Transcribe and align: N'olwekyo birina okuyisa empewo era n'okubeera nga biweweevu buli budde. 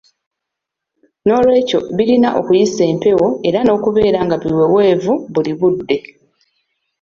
N'olwekyo 1.25 1.79
birina 1.97 2.29
okuyisa 2.39 2.83
empewo 2.91 3.27
era 3.47 3.59
n'okubeera 3.63 4.19
nga 4.25 4.35
biweweevu 4.41 5.13
buli 5.33 5.53
budde. 5.59 5.97